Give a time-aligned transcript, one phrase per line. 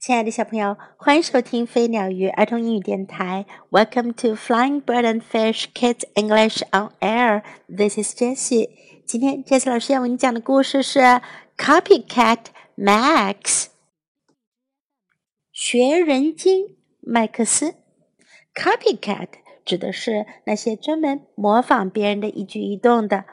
[0.00, 3.44] 亲爱的小朋友，欢迎收听飞鸟鱼儿童英语电台。
[3.70, 7.42] Welcome to Flying Bird and Fish Kids English on Air.
[7.66, 8.68] This is Jessie.
[9.04, 11.00] 今天 Jessie 老师要为你讲的故事是
[11.56, 12.38] 《Copycat
[12.76, 13.34] Max》。
[15.50, 17.74] 学人精麦克斯。
[18.54, 19.28] Copycat
[19.64, 23.24] 指的是那些专门模仿别人的一举一动的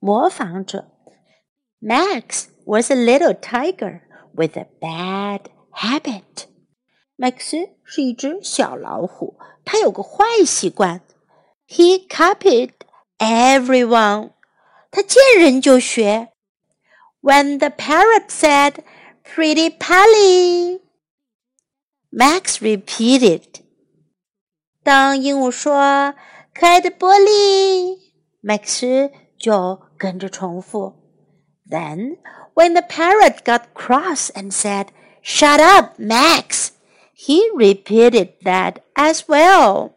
[0.00, 0.88] 模仿者。
[1.80, 4.00] Max was a little tiger
[4.34, 6.45] with a bad habit。
[7.15, 11.01] 麦克斯是一只小老虎，他有个坏习惯。
[11.67, 12.71] He copied
[13.17, 14.31] everyone。
[14.91, 16.29] 他见人就学。
[17.21, 18.75] When the parrot said,
[19.23, 20.81] "Pretty Polly,"
[22.11, 23.61] Max repeated.
[24.83, 26.13] 当鹦鹉说“
[26.53, 30.93] 可爱的波利”，麦克斯就跟着重复。
[31.69, 32.19] Then,
[32.53, 34.87] when the parrot got cross and said,
[35.21, 36.71] Shut up, Max.
[37.13, 39.91] He repeated that as well.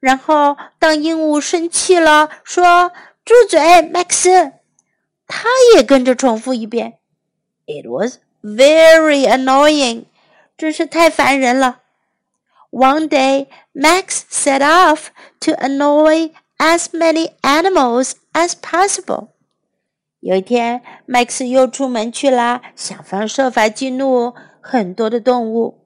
[0.00, 2.92] 然后，当鹦鹉生气了，说：“
[3.24, 4.52] 住嘴，麦克斯！”
[5.26, 6.98] 他也跟着重复一遍。
[7.66, 10.04] It was very annoying.
[10.58, 11.80] 真是太烦人了。
[12.70, 15.06] One day, Max set off
[15.40, 19.28] to annoy as many animals as possible.
[20.21, 25.79] 有一天，麦克斯又出门去啦，想方设法激怒很多的动物。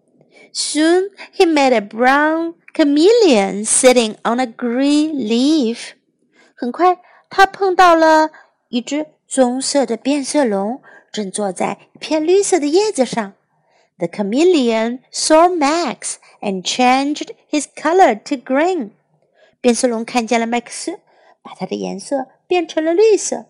[0.51, 5.91] Soon he met a brown chameleon sitting on a green leaf。
[6.55, 6.97] 很快，
[7.29, 8.31] 他碰到了
[8.69, 13.33] 一只棕色的变色龙，正坐在一片绿色的叶子上。
[13.99, 18.89] The chameleon saw Max and changed his color to green。
[19.61, 20.99] 变色龙看见了麦克斯，
[21.43, 23.45] 把它的颜色变成了绿色。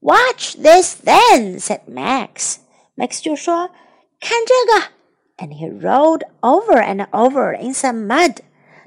[0.00, 2.56] Watch this then," said Max.
[2.96, 3.70] Max 就说：“
[4.20, 4.88] 看这个。”
[5.38, 8.38] And he rolled over and over in some mud.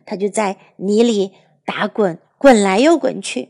[0.06, 1.34] 他就在泥里
[1.66, 3.50] 打滚，滚来又滚去。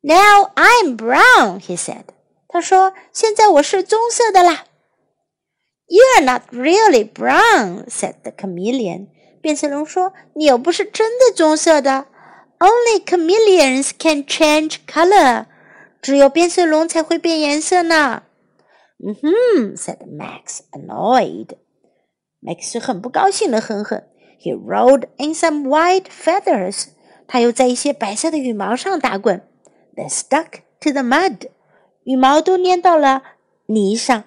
[0.00, 2.04] Now I'm brown, he said.
[2.48, 4.64] 他说：“现在我是棕色的啦。”
[5.88, 9.08] You're not really brown, said the chameleon.
[9.40, 12.06] 变色龙说：“你又不是真的棕色的。
[12.58, 15.46] Only chameleons can change color.”
[16.01, 18.23] 只有变色龙才会变颜色呢。
[19.03, 21.49] 嗯哼，said Max, annoyed.
[22.41, 24.03] Max 很不高兴的哼哼。
[24.39, 26.87] He rolled in some white feathers.
[27.27, 29.47] 他又在一些白色的羽毛上打滚。
[29.95, 31.49] They stuck to the mud.
[32.03, 33.21] 羽毛都粘到了
[33.67, 34.23] 泥上。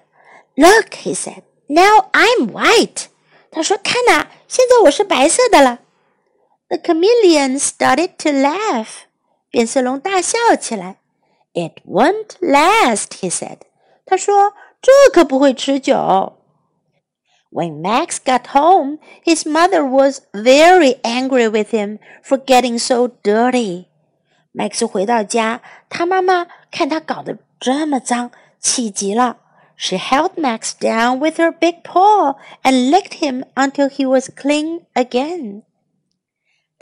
[0.55, 1.43] Look, he said.
[1.67, 3.07] Now I'm white.
[3.51, 5.81] 他说：“看呐，现在我是白色的了。”
[6.69, 9.05] The chameleon started to laugh.
[9.51, 10.99] 变色龙大笑起来。
[11.54, 13.60] it won't last, he said.
[14.06, 16.38] 他说：“这可不会持久。”
[17.52, 23.86] When Max got home, his mother was very angry with him for getting so dirty.
[24.54, 29.38] Max 回到家，他妈妈看他搞得这么脏，气极了。
[29.76, 35.64] She held Max down with her big paw and licked him until he was clean again.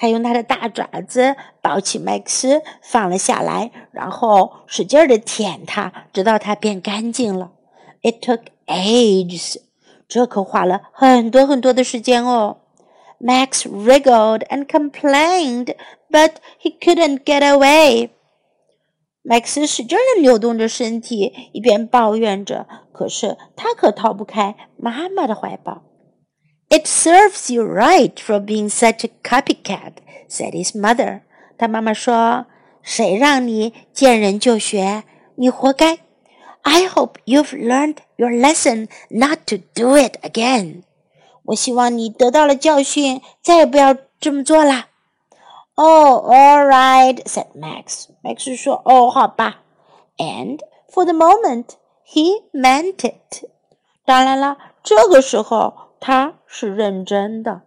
[0.03, 7.53] 他用他的大爪子抱起麦克斯，放了下来，然后使劲的舔他，直到他变干净了。
[8.03, 9.59] It took ages，
[10.09, 12.57] 这可花了很多很多的时间哦。
[13.21, 15.77] Max wriggled and complained,
[16.11, 18.11] but he couldn't get away.
[19.23, 25.83] 麦克斯使劲的扭动着身体，一边抱怨着，可是他可逃不开妈妈的怀抱。
[26.72, 29.94] It serves you right for being such a copycat,"
[30.28, 31.22] said his mother.
[31.58, 35.04] 他妈妈说：“谁让你见人就学？
[35.36, 36.00] 你活该。”
[36.64, 40.84] I hope you've learned your lesson not to do it again.
[41.46, 44.90] 我希望你得到了教训，再也不要这么做啦。
[45.76, 48.08] Oh, all right," said Max.
[48.22, 49.62] Max 说：“哦，好吧。”
[50.18, 50.60] And
[50.92, 53.46] for the moment, he meant it.
[54.04, 55.74] 当然了，这个时候。
[56.05, 57.63] 他是认真的，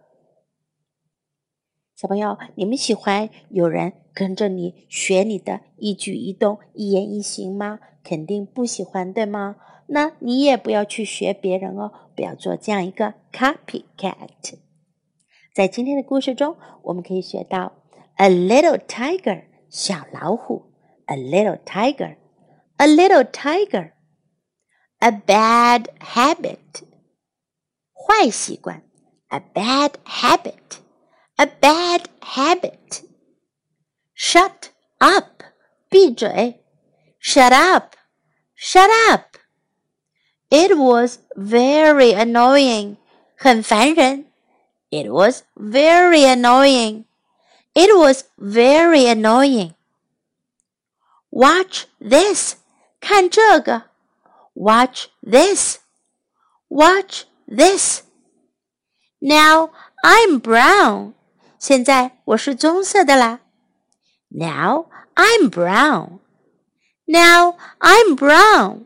[1.94, 7.80] 小朋友，你们喜欢有人跟着你学你的一举一动、一言一行吗？
[8.04, 9.56] 肯定不喜欢，对吗？
[9.86, 14.58] 那你也不要去学别人哦，不要做这样一个 copycat。
[15.54, 17.72] 在今天的故事中，我们可以学到
[18.16, 20.74] a little tiger 小老虎
[21.06, 26.58] ，a little tiger，a little tiger，a bad habit。
[27.95, 28.83] 坏习惯，
[29.29, 34.69] a bad habit，a bad habit。Shut
[34.99, 35.43] up，
[35.89, 36.63] 闭嘴。
[37.19, 39.37] Shut up，shut up。
[40.49, 42.97] It was very annoying.
[43.37, 44.31] 很烦人。
[44.89, 47.05] It was very annoying.
[47.73, 49.73] It was very annoying.
[51.29, 52.57] Watch this.
[52.99, 53.83] 看这个。
[54.53, 55.79] Watch this.
[56.67, 58.01] Watch this.
[59.19, 59.71] Now
[60.03, 61.13] I'm brown.
[61.59, 63.41] 现在我是棕色的啦。
[64.29, 66.19] Now I'm brown.
[67.05, 68.85] Now I'm brown.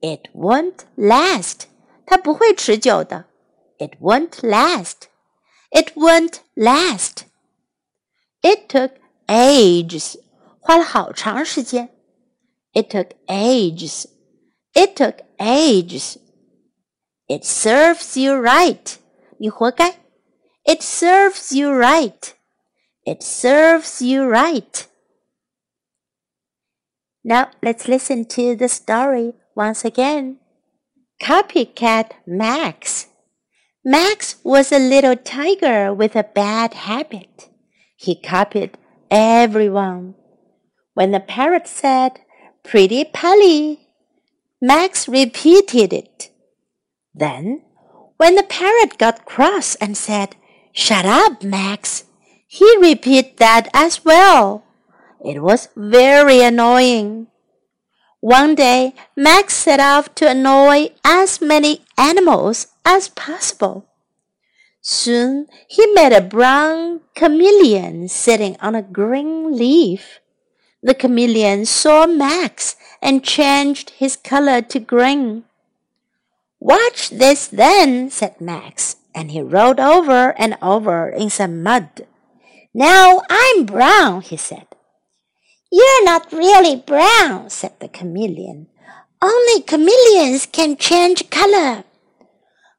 [0.00, 1.64] It won't last.
[2.06, 3.26] 它不会持久的。
[3.78, 5.08] It won't last.
[5.70, 7.24] It won't last.
[8.40, 8.92] It took
[9.26, 10.16] ages.
[10.60, 11.90] 花了好长时间。
[12.72, 14.06] It took ages.
[14.72, 16.16] It took ages.
[17.32, 18.96] It serves you right.
[19.38, 19.94] 你活该。
[20.64, 22.32] It serves you right.
[23.04, 24.86] It serves you right.
[27.22, 30.36] Now let's listen to the story once again.
[31.20, 33.06] Copycat Max.
[33.84, 37.48] Max was a little tiger with a bad habit.
[37.96, 38.76] He copied
[39.10, 40.14] everyone.
[40.94, 42.20] When the parrot said,
[42.62, 43.88] Pretty Polly,
[44.60, 46.30] Max repeated it.
[47.13, 47.61] Then,
[48.17, 50.35] when the parrot got cross and said,
[50.71, 52.05] Shut up, Max,
[52.47, 54.63] he repeated that as well.
[55.23, 57.27] It was very annoying.
[58.19, 63.85] One day, Max set off to annoy as many animals as possible.
[64.81, 70.19] Soon he met a brown chameleon sitting on a green leaf.
[70.81, 75.45] The chameleon saw Max and changed his color to green.
[76.63, 82.07] Watch this then, said Max, and he rolled over and over in some mud.
[82.73, 84.67] Now I'm brown, he said.
[85.69, 88.67] You're not really brown, said the chameleon.
[89.21, 91.83] Only chameleons can change color.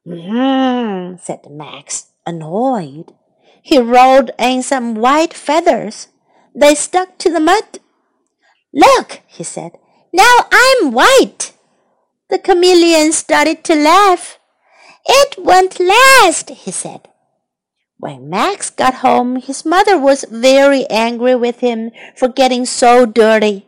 [0.03, 3.13] Hmm, said Max, annoyed.
[3.61, 6.07] He rolled in some white feathers.
[6.55, 7.77] They stuck to the mud.
[8.73, 9.73] Look, he said,
[10.11, 11.51] now I'm white.
[12.29, 14.39] The chameleon started to laugh.
[15.05, 17.07] It won't last, he said.
[17.97, 23.67] When Max got home, his mother was very angry with him for getting so dirty.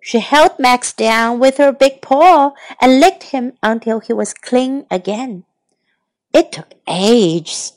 [0.00, 4.84] She held Max down with her big paw and licked him until he was clean
[4.90, 5.44] again.
[6.32, 7.74] It took ages.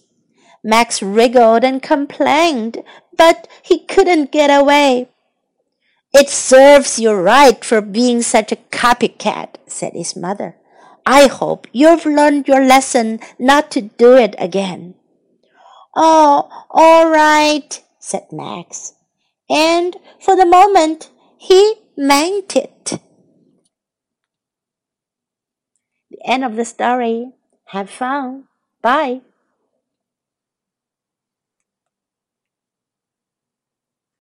[0.63, 2.83] Max wriggled and complained,
[3.15, 5.09] but he couldn't get away.
[6.15, 10.55] It serves you right for being such a copycat, said his mother.
[11.05, 14.95] I hope you've learned your lesson not to do it again.
[15.93, 18.93] Oh, all right, said Max.
[19.49, 22.97] And for the moment, he meant it.
[26.09, 27.33] The end of the story.
[27.75, 28.45] Have fun.
[28.81, 29.19] Bye.